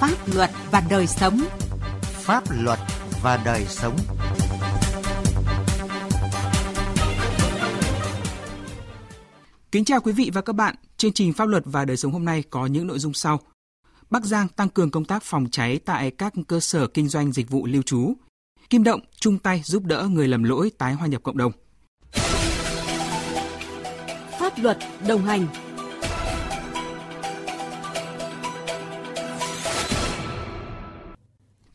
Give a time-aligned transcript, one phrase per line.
[0.00, 1.40] Pháp luật và đời sống.
[2.02, 2.78] Pháp luật
[3.22, 3.96] và đời sống.
[9.72, 10.74] Kính chào quý vị và các bạn.
[10.96, 13.40] Chương trình Pháp luật và đời sống hôm nay có những nội dung sau.
[14.10, 17.50] Bắc Giang tăng cường công tác phòng cháy tại các cơ sở kinh doanh dịch
[17.50, 18.14] vụ lưu trú.
[18.70, 21.52] Kim Động chung tay giúp đỡ người lầm lỗi tái hòa nhập cộng đồng.
[24.38, 24.78] Pháp luật
[25.08, 25.46] đồng hành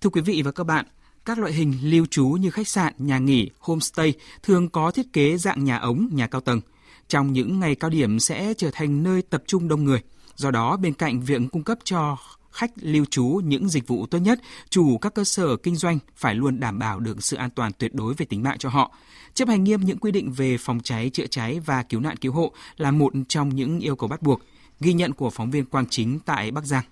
[0.03, 0.85] Thưa quý vị và các bạn,
[1.25, 5.37] các loại hình lưu trú như khách sạn, nhà nghỉ, homestay thường có thiết kế
[5.37, 6.61] dạng nhà ống, nhà cao tầng.
[7.07, 10.01] Trong những ngày cao điểm sẽ trở thành nơi tập trung đông người.
[10.35, 12.17] Do đó, bên cạnh việc cung cấp cho
[12.51, 14.39] khách lưu trú những dịch vụ tốt nhất,
[14.69, 17.93] chủ các cơ sở kinh doanh phải luôn đảm bảo được sự an toàn tuyệt
[17.93, 18.95] đối về tính mạng cho họ.
[19.33, 22.33] Chấp hành nghiêm những quy định về phòng cháy, chữa cháy và cứu nạn cứu
[22.33, 24.41] hộ là một trong những yêu cầu bắt buộc.
[24.79, 26.83] Ghi nhận của phóng viên Quang Chính tại Bắc Giang.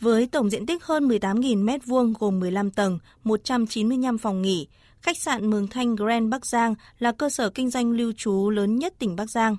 [0.00, 4.68] Với tổng diện tích hơn 18.000 m2 gồm 15 tầng, 195 phòng nghỉ,
[5.00, 8.76] khách sạn Mường Thanh Grand Bắc Giang là cơ sở kinh doanh lưu trú lớn
[8.76, 9.56] nhất tỉnh Bắc Giang.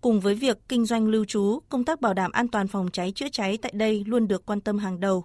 [0.00, 3.12] Cùng với việc kinh doanh lưu trú, công tác bảo đảm an toàn phòng cháy
[3.14, 5.24] chữa cháy tại đây luôn được quan tâm hàng đầu.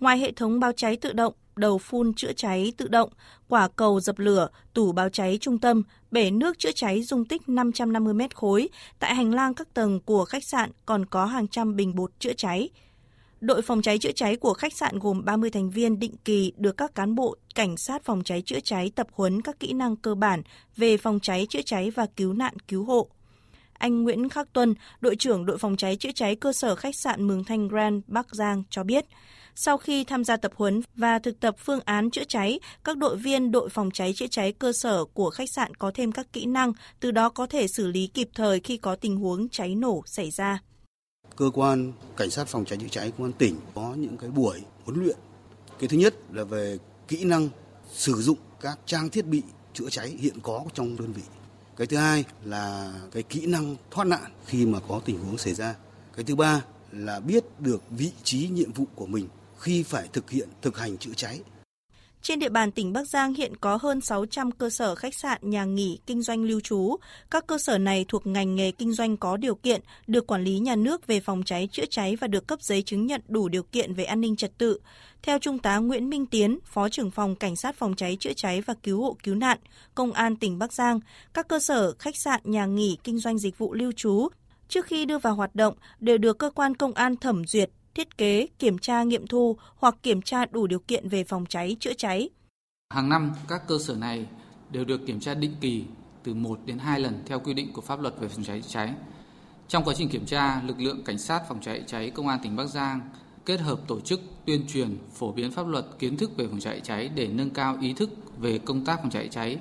[0.00, 3.10] Ngoài hệ thống báo cháy tự động, đầu phun chữa cháy tự động,
[3.48, 7.48] quả cầu dập lửa, tủ báo cháy trung tâm, bể nước chữa cháy dung tích
[7.48, 11.76] 550 mét khối, tại hành lang các tầng của khách sạn còn có hàng trăm
[11.76, 12.68] bình bột chữa cháy.
[13.42, 16.76] Đội phòng cháy chữa cháy của khách sạn gồm 30 thành viên định kỳ được
[16.76, 20.14] các cán bộ cảnh sát phòng cháy chữa cháy tập huấn các kỹ năng cơ
[20.14, 20.42] bản
[20.76, 23.08] về phòng cháy chữa cháy và cứu nạn cứu hộ.
[23.72, 27.26] Anh Nguyễn Khắc Tuân, đội trưởng đội phòng cháy chữa cháy cơ sở khách sạn
[27.26, 29.04] Mường Thanh Grand Bắc Giang cho biết,
[29.54, 33.16] sau khi tham gia tập huấn và thực tập phương án chữa cháy, các đội
[33.16, 36.46] viên đội phòng cháy chữa cháy cơ sở của khách sạn có thêm các kỹ
[36.46, 40.02] năng, từ đó có thể xử lý kịp thời khi có tình huống cháy nổ
[40.06, 40.58] xảy ra
[41.36, 44.60] cơ quan cảnh sát phòng cháy chữa cháy công an tỉnh có những cái buổi
[44.84, 45.16] huấn luyện.
[45.78, 47.48] Cái thứ nhất là về kỹ năng
[47.92, 49.42] sử dụng các trang thiết bị
[49.74, 51.22] chữa cháy hiện có trong đơn vị.
[51.76, 55.54] Cái thứ hai là cái kỹ năng thoát nạn khi mà có tình huống xảy
[55.54, 55.74] ra.
[56.16, 56.62] Cái thứ ba
[56.92, 59.28] là biết được vị trí nhiệm vụ của mình
[59.58, 61.40] khi phải thực hiện thực hành chữa cháy
[62.22, 65.64] trên địa bàn tỉnh Bắc Giang hiện có hơn 600 cơ sở khách sạn, nhà
[65.64, 66.96] nghỉ, kinh doanh lưu trú.
[67.30, 70.58] Các cơ sở này thuộc ngành nghề kinh doanh có điều kiện, được quản lý
[70.58, 73.62] nhà nước về phòng cháy chữa cháy và được cấp giấy chứng nhận đủ điều
[73.62, 74.78] kiện về an ninh trật tự.
[75.22, 78.60] Theo Trung tá Nguyễn Minh Tiến, Phó trưởng phòng Cảnh sát phòng cháy chữa cháy
[78.60, 79.58] và cứu hộ cứu nạn,
[79.94, 81.00] Công an tỉnh Bắc Giang,
[81.34, 84.28] các cơ sở khách sạn, nhà nghỉ, kinh doanh dịch vụ lưu trú
[84.68, 88.18] trước khi đưa vào hoạt động đều được cơ quan công an thẩm duyệt thiết
[88.18, 91.94] kế, kiểm tra nghiệm thu hoặc kiểm tra đủ điều kiện về phòng cháy, chữa
[91.94, 92.28] cháy.
[92.94, 94.26] Hàng năm, các cơ sở này
[94.70, 95.84] đều được kiểm tra định kỳ
[96.22, 98.68] từ 1 đến 2 lần theo quy định của pháp luật về phòng cháy chữa
[98.68, 98.94] cháy.
[99.68, 102.40] Trong quá trình kiểm tra, lực lượng cảnh sát phòng cháy chữa cháy công an
[102.42, 103.00] tỉnh Bắc Giang
[103.46, 106.80] kết hợp tổ chức tuyên truyền, phổ biến pháp luật, kiến thức về phòng cháy
[106.80, 109.58] chữa cháy để nâng cao ý thức về công tác phòng cháy chữa cháy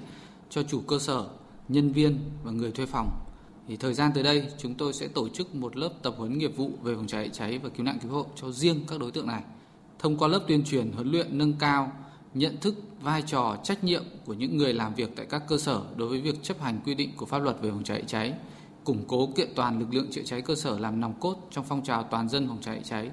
[0.50, 1.28] cho chủ cơ sở,
[1.68, 3.10] nhân viên và người thuê phòng
[3.72, 6.58] thì thời gian tới đây chúng tôi sẽ tổ chức một lớp tập huấn nghiệp
[6.58, 9.28] vụ về phòng cháy cháy và cứu nạn cứu hộ cho riêng các đối tượng
[9.28, 9.42] này.
[10.00, 11.92] Thông qua lớp tuyên truyền huấn luyện nâng cao
[12.34, 15.82] nhận thức vai trò trách nhiệm của những người làm việc tại các cơ sở
[15.96, 18.34] đối với việc chấp hành quy định của pháp luật về phòng cháy cháy,
[18.84, 21.84] củng cố kiện toàn lực lượng chữa cháy cơ sở làm nòng cốt trong phong
[21.84, 23.10] trào toàn dân phòng cháy cháy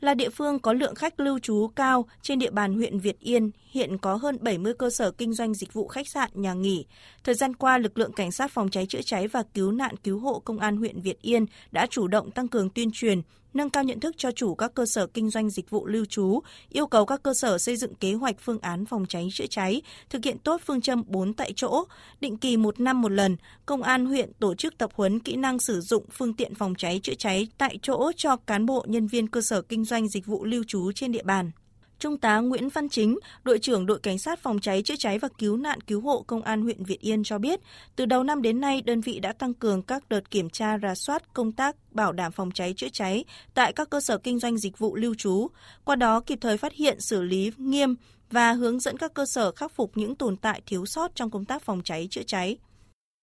[0.00, 3.50] là địa phương có lượng khách lưu trú cao trên địa bàn huyện Việt Yên,
[3.70, 6.86] hiện có hơn 70 cơ sở kinh doanh dịch vụ khách sạn, nhà nghỉ.
[7.24, 10.18] Thời gian qua, lực lượng cảnh sát phòng cháy chữa cháy và cứu nạn cứu
[10.18, 13.22] hộ công an huyện Việt Yên đã chủ động tăng cường tuyên truyền,
[13.58, 16.40] nâng cao nhận thức cho chủ các cơ sở kinh doanh dịch vụ lưu trú,
[16.68, 19.82] yêu cầu các cơ sở xây dựng kế hoạch phương án phòng cháy chữa cháy,
[20.10, 21.84] thực hiện tốt phương châm 4 tại chỗ,
[22.20, 23.36] định kỳ một năm một lần,
[23.66, 27.00] công an huyện tổ chức tập huấn kỹ năng sử dụng phương tiện phòng cháy
[27.02, 30.44] chữa cháy tại chỗ cho cán bộ nhân viên cơ sở kinh doanh dịch vụ
[30.44, 31.50] lưu trú trên địa bàn.
[31.98, 35.28] Trung tá Nguyễn Văn Chính, đội trưởng đội cảnh sát phòng cháy chữa cháy và
[35.38, 37.60] cứu nạn cứu hộ công an huyện Việt Yên cho biết,
[37.96, 40.94] từ đầu năm đến nay đơn vị đã tăng cường các đợt kiểm tra rà
[40.94, 44.58] soát công tác bảo đảm phòng cháy chữa cháy tại các cơ sở kinh doanh
[44.58, 45.48] dịch vụ lưu trú,
[45.84, 47.94] qua đó kịp thời phát hiện xử lý nghiêm
[48.30, 51.44] và hướng dẫn các cơ sở khắc phục những tồn tại thiếu sót trong công
[51.44, 52.56] tác phòng cháy chữa cháy.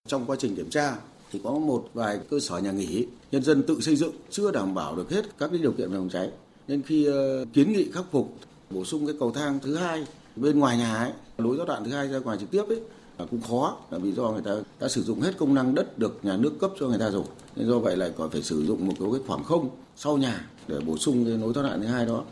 [0.08, 0.96] Trong quá trình kiểm tra
[1.32, 4.76] thì có một vài cơ sở nhà nghỉ nhân dân tự xây dựng chưa đảm
[4.76, 6.30] bảo được hết các điều kiện về phòng cháy
[6.68, 8.36] nên khi ờ, kiến nghị khắc phục
[8.70, 11.92] bổ sung cái cầu thang thứ hai bên ngoài nhà ấy, lối thoát đoạn thứ
[11.92, 12.80] hai ra ngoài trực tiếp ấy,
[13.20, 16.00] là cũng khó, là vì do người ta đã sử dụng hết công năng đất
[16.00, 17.24] được nhà nước cấp cho người ta rồi.
[17.56, 20.80] Nên do vậy lại còn phải sử dụng một cái khoảng không sau nhà để
[20.80, 22.24] bổ sung cái lối thoát nạn thứ hai đó.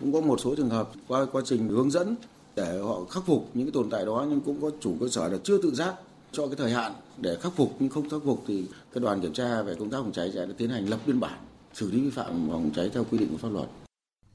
[0.00, 2.14] Cũng có một số trường hợp qua quá trình hướng dẫn
[2.56, 5.28] để họ khắc phục những cái tồn tại đó, nhưng cũng có chủ cơ sở
[5.28, 5.94] là chưa tự giác
[6.32, 9.32] cho cái thời hạn để khắc phục, nhưng không khắc phục thì cái đoàn kiểm
[9.32, 11.38] tra về công tác phòng cháy sẽ tiến hành lập biên bản,
[11.74, 13.68] xử lý vi phạm phòng cháy theo quy định của pháp luật.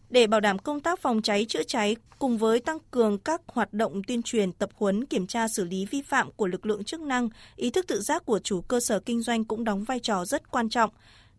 [0.09, 3.73] Để bảo đảm công tác phòng cháy chữa cháy cùng với tăng cường các hoạt
[3.73, 7.01] động tuyên truyền, tập huấn, kiểm tra xử lý vi phạm của lực lượng chức
[7.01, 10.25] năng, ý thức tự giác của chủ cơ sở kinh doanh cũng đóng vai trò
[10.25, 10.89] rất quan trọng.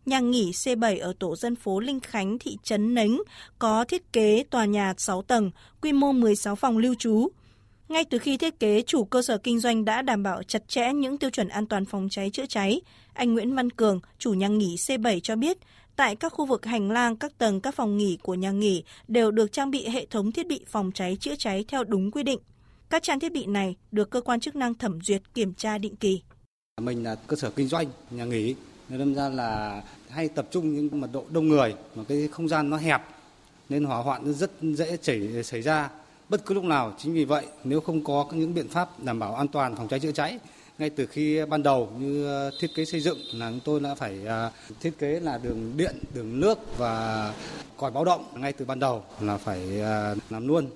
[0.05, 3.21] Nhà nghỉ C7 ở tổ dân phố Linh Khánh, thị trấn Nánh
[3.59, 5.51] có thiết kế tòa nhà 6 tầng,
[5.81, 7.27] quy mô 16 phòng lưu trú.
[7.89, 10.93] Ngay từ khi thiết kế, chủ cơ sở kinh doanh đã đảm bảo chặt chẽ
[10.93, 12.81] những tiêu chuẩn an toàn phòng cháy chữa cháy.
[13.13, 15.57] Anh Nguyễn Văn Cường, chủ nhà nghỉ C7 cho biết,
[15.99, 19.31] tại các khu vực hành lang, các tầng, các phòng nghỉ của nhà nghỉ đều
[19.31, 22.39] được trang bị hệ thống thiết bị phòng cháy chữa cháy theo đúng quy định.
[22.89, 25.95] Các trang thiết bị này được cơ quan chức năng thẩm duyệt kiểm tra định
[25.95, 26.21] kỳ.
[26.81, 28.55] Mình là cơ sở kinh doanh, nhà nghỉ,
[28.89, 32.69] nên ra là hay tập trung những mật độ đông người mà cái không gian
[32.69, 33.01] nó hẹp
[33.69, 35.89] nên hỏa hoạn rất dễ chảy xảy ra
[36.29, 36.93] bất cứ lúc nào.
[36.97, 39.99] Chính vì vậy, nếu không có những biện pháp đảm bảo an toàn phòng cháy
[39.99, 40.39] chữa cháy
[40.79, 43.95] ngay từ khi ban đầu như ờ, thiết kế xây dựng là chúng tôi đã
[43.95, 47.33] phải ờ, thiết kế là đường điện, đường nước và
[47.77, 50.69] còi báo động ngay từ ban đầu là phải ờ, làm luôn.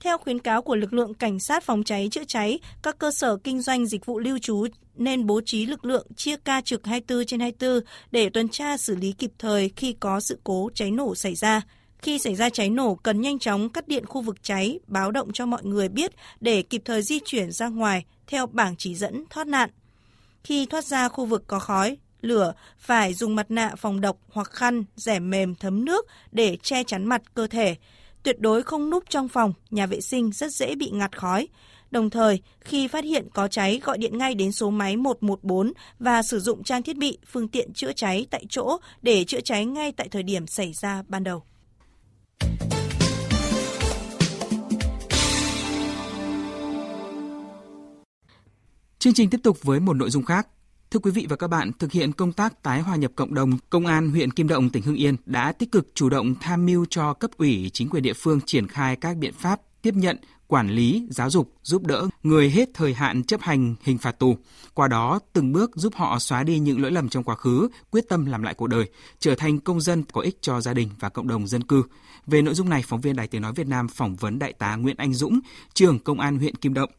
[0.00, 3.36] Theo khuyến cáo của lực lượng cảnh sát phòng cháy chữa cháy, các cơ sở
[3.36, 4.66] kinh doanh dịch vụ lưu trú
[4.96, 7.80] nên bố trí lực lượng chia ca trực 24 trên 24
[8.10, 11.62] để tuần tra xử lý kịp thời khi có sự cố cháy nổ xảy ra.
[12.02, 15.32] Khi xảy ra cháy nổ, cần nhanh chóng cắt điện khu vực cháy, báo động
[15.32, 19.24] cho mọi người biết để kịp thời di chuyển ra ngoài theo bảng chỉ dẫn
[19.30, 19.70] thoát nạn.
[20.44, 24.50] Khi thoát ra khu vực có khói, lửa, phải dùng mặt nạ phòng độc hoặc
[24.50, 27.76] khăn, rẻ mềm thấm nước để che chắn mặt cơ thể.
[28.22, 31.48] Tuyệt đối không núp trong phòng, nhà vệ sinh rất dễ bị ngạt khói.
[31.90, 36.22] Đồng thời, khi phát hiện có cháy gọi điện ngay đến số máy 114 và
[36.22, 39.92] sử dụng trang thiết bị, phương tiện chữa cháy tại chỗ để chữa cháy ngay
[39.92, 41.42] tại thời điểm xảy ra ban đầu.
[48.98, 50.48] Chương trình tiếp tục với một nội dung khác.
[50.90, 53.58] Thưa quý vị và các bạn, thực hiện công tác tái hòa nhập cộng đồng,
[53.70, 56.86] Công an huyện Kim Động, tỉnh Hưng Yên đã tích cực chủ động tham mưu
[56.90, 60.70] cho cấp ủy chính quyền địa phương triển khai các biện pháp tiếp nhận, quản
[60.70, 64.36] lý, giáo dục, giúp đỡ người hết thời hạn chấp hành hình phạt tù.
[64.74, 68.08] Qua đó, từng bước giúp họ xóa đi những lỗi lầm trong quá khứ, quyết
[68.08, 68.84] tâm làm lại cuộc đời,
[69.18, 71.82] trở thành công dân có ích cho gia đình và cộng đồng dân cư.
[72.26, 74.76] Về nội dung này, phóng viên Đài Tiếng Nói Việt Nam phỏng vấn Đại tá
[74.76, 75.40] Nguyễn Anh Dũng,
[75.74, 76.90] trưởng Công an huyện Kim Động.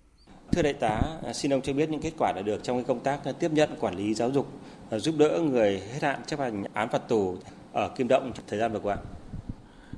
[0.51, 1.01] Thưa đại tá,
[1.33, 3.69] xin ông cho biết những kết quả đã được trong cái công tác tiếp nhận,
[3.79, 4.59] quản lý, giáo dục,
[4.91, 7.37] giúp đỡ người hết hạn chấp hành án phạt tù
[7.73, 8.97] ở Kim Động thời gian vừa qua.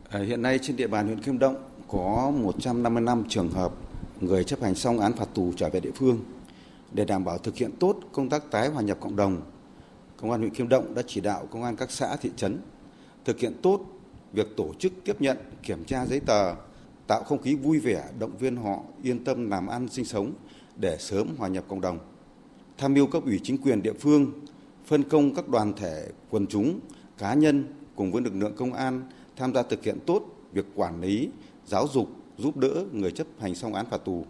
[0.09, 1.55] À, hiện nay trên địa bàn huyện Kim Động
[1.87, 3.73] có 155 trường hợp
[4.21, 6.19] người chấp hành xong án phạt tù trở về địa phương.
[6.91, 9.41] Để đảm bảo thực hiện tốt công tác tái hòa nhập cộng đồng,
[10.17, 12.59] Công an huyện Kim Động đã chỉ đạo công an các xã thị trấn
[13.25, 13.79] thực hiện tốt
[14.33, 16.55] việc tổ chức tiếp nhận, kiểm tra giấy tờ,
[17.07, 20.33] tạo không khí vui vẻ, động viên họ yên tâm làm ăn sinh sống
[20.75, 21.99] để sớm hòa nhập cộng đồng.
[22.77, 24.31] Tham mưu cấp ủy chính quyền địa phương,
[24.85, 26.79] phân công các đoàn thể, quần chúng,
[27.17, 27.65] cá nhân
[27.95, 30.21] cùng với lực lượng công an tham gia thực hiện tốt
[30.53, 31.29] việc quản lý,
[31.65, 34.25] giáo dục, giúp đỡ người chấp hành xong án phạt tù.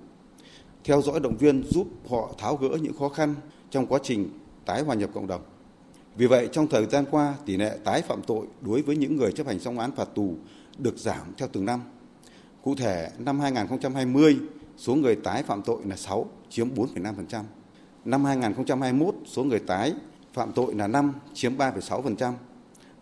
[0.83, 3.35] Theo dõi động viên giúp họ tháo gỡ những khó khăn
[3.69, 4.29] trong quá trình
[4.65, 5.41] tái hòa nhập cộng đồng.
[6.17, 9.31] Vì vậy, trong thời gian qua, tỷ lệ tái phạm tội đối với những người
[9.31, 10.35] chấp hành xong án phạt tù
[10.77, 11.81] được giảm theo từng năm.
[12.63, 14.37] Cụ thể, năm 2020,
[14.77, 17.43] số người tái phạm tội là 6, chiếm 4,5%.
[18.05, 19.93] Năm 2021, số người tái
[20.33, 22.33] phạm tội là 5, chiếm 3,6%.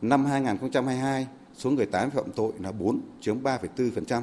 [0.02, 1.28] Năm 2022,
[1.64, 4.22] số người tái phạm tội là 4, chiếm 3,4%.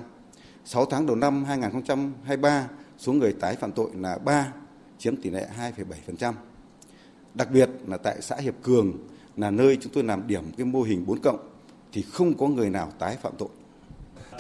[0.64, 2.68] 6 tháng đầu năm 2023,
[2.98, 4.52] số người tái phạm tội là 3,
[4.98, 6.32] chiếm tỷ lệ 2,7%.
[7.34, 8.92] Đặc biệt là tại xã Hiệp Cường
[9.36, 11.38] là nơi chúng tôi làm điểm cái mô hình 4 cộng
[11.92, 13.48] thì không có người nào tái phạm tội.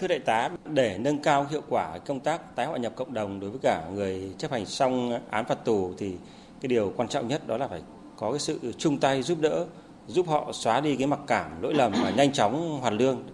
[0.00, 3.40] Thưa đại tá, để nâng cao hiệu quả công tác tái hòa nhập cộng đồng
[3.40, 6.16] đối với cả người chấp hành xong án phạt tù thì
[6.60, 7.82] cái điều quan trọng nhất đó là phải
[8.16, 9.66] có cái sự chung tay giúp đỡ,
[10.10, 13.24] giúp họ xóa đi cái mặc cảm, lỗi lầm và nhanh chóng hoàn lương,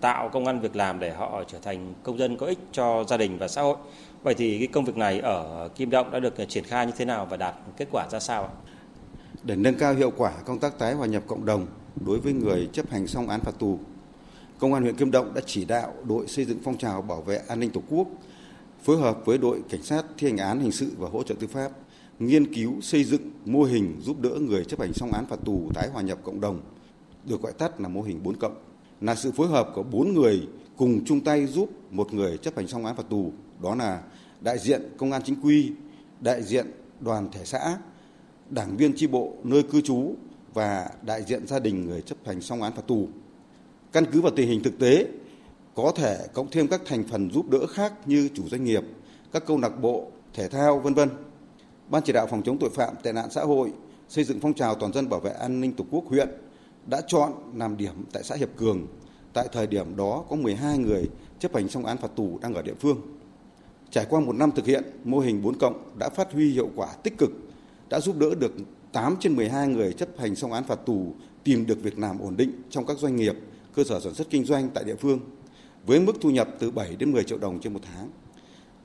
[0.00, 3.16] tạo công an việc làm để họ trở thành công dân có ích cho gia
[3.16, 3.76] đình và xã hội.
[4.22, 7.04] Vậy thì cái công việc này ở Kim Động đã được triển khai như thế
[7.04, 8.50] nào và đạt kết quả ra sao ạ?
[9.42, 11.66] Để nâng cao hiệu quả công tác tái hòa nhập cộng đồng
[12.06, 13.78] đối với người chấp hành xong án phạt tù,
[14.58, 17.40] Công an huyện Kim Động đã chỉ đạo đội xây dựng phong trào bảo vệ
[17.48, 18.06] an ninh Tổ quốc
[18.82, 21.46] phối hợp với đội cảnh sát thi hành án hình sự và hỗ trợ tư
[21.46, 21.70] pháp
[22.18, 25.70] nghiên cứu xây dựng mô hình giúp đỡ người chấp hành xong án phạt tù
[25.74, 26.60] tái hòa nhập cộng đồng
[27.24, 28.56] được gọi tắt là mô hình 4 cộng
[29.00, 32.68] là sự phối hợp của bốn người cùng chung tay giúp một người chấp hành
[32.68, 33.32] xong án phạt tù
[33.62, 34.02] đó là
[34.40, 35.72] đại diện công an chính quy
[36.20, 36.66] đại diện
[37.00, 37.78] đoàn thể xã
[38.50, 40.14] đảng viên tri bộ nơi cư trú
[40.54, 43.08] và đại diện gia đình người chấp hành xong án phạt tù
[43.96, 45.06] Căn cứ vào tình hình thực tế,
[45.74, 48.82] có thể cộng thêm các thành phần giúp đỡ khác như chủ doanh nghiệp,
[49.32, 51.08] các câu lạc bộ, thể thao, vân vân.
[51.90, 53.72] Ban chỉ đạo phòng chống tội phạm tệ nạn xã hội,
[54.08, 56.28] xây dựng phong trào toàn dân bảo vệ an ninh Tổ quốc huyện
[56.86, 58.86] đã chọn làm điểm tại xã Hiệp Cường,
[59.32, 62.62] tại thời điểm đó có 12 người chấp hành xong án phạt tù đang ở
[62.62, 63.00] địa phương.
[63.90, 66.88] Trải qua một năm thực hiện, mô hình 4 cộng đã phát huy hiệu quả
[67.02, 67.30] tích cực,
[67.88, 68.52] đã giúp đỡ được
[68.92, 71.14] 8 trên 12 người chấp hành xong án phạt tù
[71.44, 73.34] tìm được việc làm ổn định trong các doanh nghiệp,
[73.74, 75.20] cơ sở sản xuất kinh doanh tại địa phương
[75.86, 78.10] với mức thu nhập từ 7 đến 10 triệu đồng trên một tháng.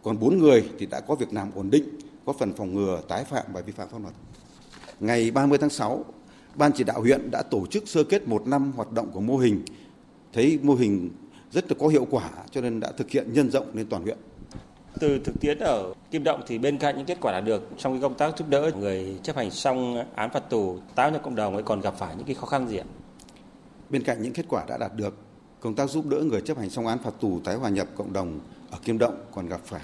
[0.03, 1.83] Còn 4 người thì đã có việc làm ổn định,
[2.25, 4.13] có phần phòng ngừa tái phạm và vi phạm pháp luật.
[4.99, 6.05] Ngày 30 tháng 6,
[6.55, 9.37] Ban chỉ đạo huyện đã tổ chức sơ kết một năm hoạt động của mô
[9.37, 9.65] hình,
[10.33, 11.09] thấy mô hình
[11.51, 14.17] rất là có hiệu quả cho nên đã thực hiện nhân rộng lên toàn huyện.
[14.99, 17.93] Từ thực tiễn ở Kim Động thì bên cạnh những kết quả đạt được trong
[17.93, 21.35] cái công tác giúp đỡ người chấp hành xong án phạt tù tái nhập cộng
[21.35, 22.85] đồng ấy còn gặp phải những cái khó khăn gì ạ?
[23.89, 25.17] Bên cạnh những kết quả đã đạt được,
[25.59, 28.13] công tác giúp đỡ người chấp hành xong án phạt tù tái hòa nhập cộng
[28.13, 28.39] đồng
[28.71, 29.81] ở Kim Động còn gặp phải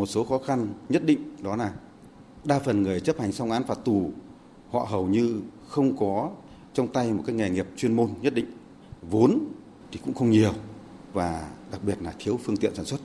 [0.00, 1.72] một số khó khăn nhất định đó là
[2.44, 4.10] đa phần người chấp hành xong án phạt tù,
[4.70, 6.30] họ hầu như không có
[6.74, 8.46] trong tay một cái nghề nghiệp chuyên môn nhất định.
[9.10, 9.38] Vốn
[9.92, 10.52] thì cũng không nhiều
[11.12, 13.00] và đặc biệt là thiếu phương tiện sản xuất.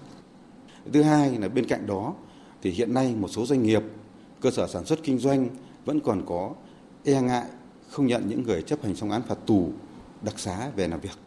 [0.94, 2.14] Thứ hai là bên cạnh đó
[2.62, 3.84] thì hiện nay một số doanh nghiệp,
[4.42, 5.50] cơ sở sản xuất kinh doanh
[5.86, 6.54] vẫn còn có
[7.04, 7.46] e ngại
[7.90, 9.70] không nhận những người chấp hành xong án phạt tù
[10.22, 11.25] đặc xá về làm việc.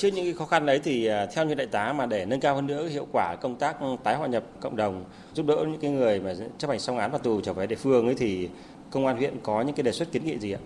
[0.00, 2.40] Trước những cái khó khăn đấy thì à, theo như đại tá mà để nâng
[2.40, 5.04] cao hơn nữa hiệu quả công tác tái hòa nhập cộng đồng,
[5.34, 7.76] giúp đỡ những cái người mà chấp hành xong án phạt tù trở về địa
[7.76, 8.48] phương ấy thì
[8.90, 10.60] công an huyện có những cái đề xuất kiến nghị gì ạ?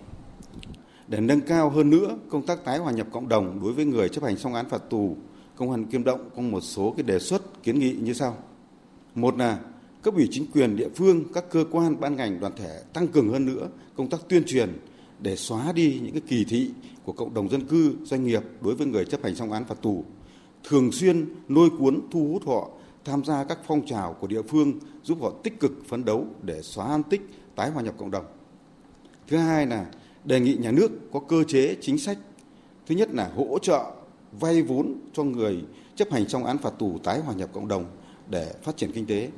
[1.07, 4.09] Để nâng cao hơn nữa công tác tái hòa nhập cộng đồng đối với người
[4.09, 5.15] chấp hành xong án phạt tù,
[5.55, 8.37] công an Kim Động có một số cái đề xuất kiến nghị như sau.
[9.15, 9.57] Một là
[10.01, 13.29] cấp ủy chính quyền địa phương, các cơ quan ban ngành đoàn thể tăng cường
[13.29, 14.69] hơn nữa công tác tuyên truyền
[15.19, 16.71] để xóa đi những cái kỳ thị
[17.03, 19.81] của cộng đồng dân cư, doanh nghiệp đối với người chấp hành xong án phạt
[19.81, 20.03] tù,
[20.63, 22.69] thường xuyên lôi cuốn thu hút họ
[23.05, 26.61] tham gia các phong trào của địa phương giúp họ tích cực phấn đấu để
[26.61, 27.21] xóa an tích,
[27.55, 28.25] tái hòa nhập cộng đồng.
[29.27, 29.85] Thứ hai là
[30.25, 32.17] đề nghị nhà nước có cơ chế chính sách.
[32.87, 33.91] Thứ nhất là hỗ trợ
[34.39, 35.63] vay vốn cho người
[35.95, 37.85] chấp hành xong án phạt tù tái hòa nhập cộng đồng
[38.29, 39.29] để phát triển kinh tế.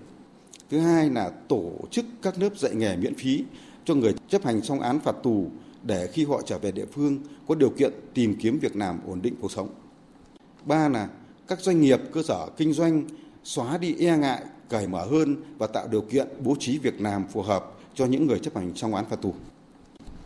[0.69, 3.43] Thứ hai là tổ chức các lớp dạy nghề miễn phí
[3.85, 5.47] cho người chấp hành xong án phạt tù
[5.87, 9.21] để khi họ trở về địa phương có điều kiện tìm kiếm việc làm ổn
[9.21, 9.69] định cuộc sống.
[10.65, 11.09] Ba là
[11.47, 13.03] các doanh nghiệp, cơ sở kinh doanh
[13.43, 17.27] xóa đi e ngại, cởi mở hơn và tạo điều kiện bố trí việc làm
[17.27, 17.65] phù hợp
[17.95, 19.33] cho những người chấp hành xong án phạt tù.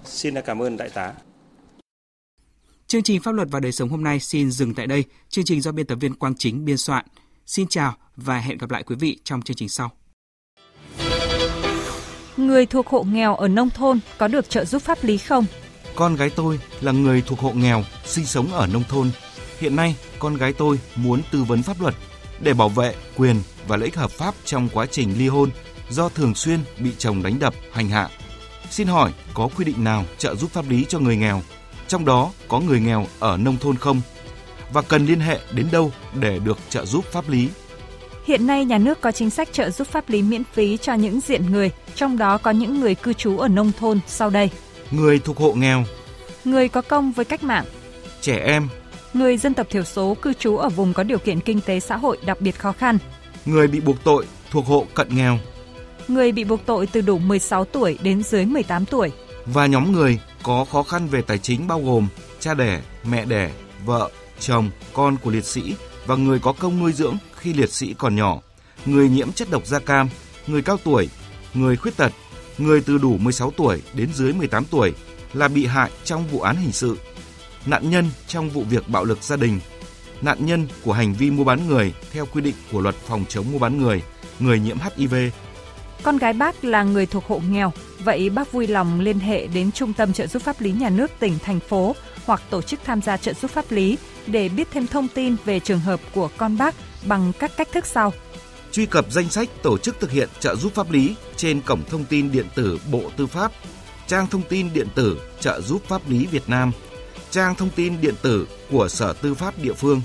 [0.06, 1.14] Xin cảm ơn đại tá.
[2.88, 5.04] Chương trình Pháp luật và đời sống hôm nay xin dừng tại đây.
[5.30, 7.06] Chương trình do biên tập viên Quang Chính biên soạn.
[7.46, 9.92] Xin chào và hẹn gặp lại quý vị trong chương trình sau.
[12.38, 15.46] Người thuộc hộ nghèo ở nông thôn có được trợ giúp pháp lý không?
[15.96, 19.12] Con gái tôi là người thuộc hộ nghèo, sinh sống ở nông thôn.
[19.60, 21.96] Hiện nay, con gái tôi muốn tư vấn pháp luật
[22.40, 25.50] để bảo vệ quyền và lợi ích hợp pháp trong quá trình ly hôn
[25.90, 28.10] do thường xuyên bị chồng đánh đập, hành hạ.
[28.70, 31.42] Xin hỏi có quy định nào trợ giúp pháp lý cho người nghèo,
[31.88, 34.02] trong đó có người nghèo ở nông thôn không?
[34.74, 37.50] Và cần liên hệ đến đâu để được trợ giúp pháp lý?
[38.26, 41.20] Hiện nay nhà nước có chính sách trợ giúp pháp lý miễn phí cho những
[41.20, 44.50] diện người, trong đó có những người cư trú ở nông thôn sau đây.
[44.92, 45.84] Người thuộc hộ nghèo,
[46.46, 47.66] Người có công với cách mạng,
[48.22, 48.68] trẻ em,
[49.14, 51.98] người dân tộc thiểu số cư trú ở vùng có điều kiện kinh tế xã
[51.98, 52.98] hội đặc biệt khó khăn,
[53.46, 55.40] người bị buộc tội thuộc hộ cận nghèo.
[56.08, 59.12] Người bị buộc tội từ đủ 16 tuổi đến dưới 18 tuổi,
[59.46, 62.08] và nhóm người có khó khăn về tài chính bao gồm
[62.40, 63.52] cha đẻ, mẹ đẻ,
[63.86, 64.10] vợ,
[64.40, 65.76] chồng, con của liệt sĩ
[66.06, 68.40] và người có công nuôi dưỡng khi liệt sĩ còn nhỏ,
[68.86, 70.10] người nhiễm chất độc da cam,
[70.48, 71.10] người cao tuổi,
[71.54, 72.12] người khuyết tật,
[72.58, 74.94] người từ đủ 16 tuổi đến dưới 18 tuổi
[75.34, 76.98] là bị hại trong vụ án hình sự,
[77.66, 79.60] nạn nhân trong vụ việc bạo lực gia đình,
[80.22, 83.46] nạn nhân của hành vi mua bán người theo quy định của luật phòng chống
[83.52, 84.02] mua bán người,
[84.40, 85.16] người nhiễm HIV,
[86.04, 87.72] Con gái bác là người thuộc hộ nghèo,
[88.04, 91.12] vậy bác vui lòng liên hệ đến Trung tâm trợ giúp pháp lý nhà nước
[91.20, 91.96] tỉnh, thành phố
[92.26, 95.60] hoặc tổ chức tham gia trợ giúp pháp lý để biết thêm thông tin về
[95.60, 98.14] trường hợp của con bác bằng các cách thức sau.
[98.72, 102.06] truy cập danh sách tổ chức thực hiện trợ giúp pháp lý trên cổng thông
[102.06, 103.52] tin điện tử Bộ Tư pháp,
[104.08, 106.72] trang thông tin điện tử trợ giúp pháp lý Việt Nam,
[107.30, 110.02] trang thông tin điện tử của Sở Tư pháp địa phương.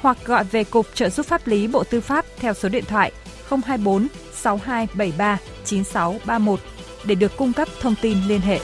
[0.00, 3.12] Hoặc gọi về Cục trợ giúp pháp lý Bộ Tư pháp theo số điện thoại
[3.48, 6.60] 024 6273 9631
[7.04, 8.60] để được cung cấp thông tin liên hệ.